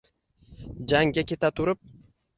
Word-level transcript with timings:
Jangga 0.93 1.25
keta 1.33 1.55
turib 1.61 1.79